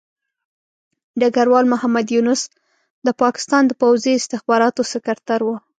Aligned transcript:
ډګروال 1.19 1.65
محمد 1.73 2.07
یونس 2.15 2.41
د 3.05 3.07
پاکستان 3.21 3.63
د 3.67 3.71
پوځي 3.81 4.13
استخباراتو 4.15 4.81
سکرتر 4.93 5.39
وو. 5.43 5.55